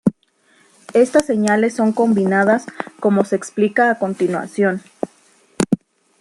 [0.95, 2.65] Estas señales son combinadas
[2.99, 4.81] como se explica a continuación.